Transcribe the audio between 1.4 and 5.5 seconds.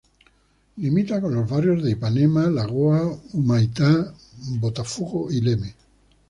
barrios de Ipanema, Lagoa, Humaitá, Botafogo y